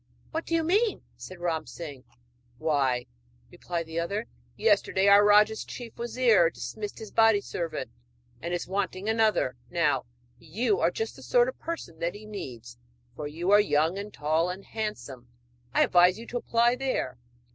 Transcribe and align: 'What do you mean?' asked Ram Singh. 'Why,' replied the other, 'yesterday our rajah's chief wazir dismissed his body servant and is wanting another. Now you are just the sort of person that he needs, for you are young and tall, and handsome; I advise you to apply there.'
'What 0.31 0.47
do 0.47 0.55
you 0.55 0.63
mean?' 0.63 1.03
asked 1.15 1.37
Ram 1.37 1.67
Singh. 1.67 2.05
'Why,' 2.57 3.05
replied 3.51 3.85
the 3.85 3.99
other, 3.99 4.25
'yesterday 4.57 5.05
our 5.07 5.23
rajah's 5.23 5.63
chief 5.63 5.95
wazir 5.99 6.49
dismissed 6.49 6.97
his 6.97 7.11
body 7.11 7.39
servant 7.39 7.91
and 8.41 8.51
is 8.51 8.67
wanting 8.67 9.07
another. 9.07 9.57
Now 9.69 10.05
you 10.39 10.79
are 10.79 10.89
just 10.89 11.17
the 11.17 11.21
sort 11.21 11.47
of 11.47 11.59
person 11.59 11.99
that 11.99 12.15
he 12.15 12.25
needs, 12.25 12.79
for 13.15 13.27
you 13.27 13.51
are 13.51 13.59
young 13.61 13.99
and 13.99 14.11
tall, 14.11 14.49
and 14.49 14.65
handsome; 14.65 15.27
I 15.71 15.83
advise 15.83 16.17
you 16.17 16.25
to 16.29 16.37
apply 16.37 16.77
there.' 16.77 17.19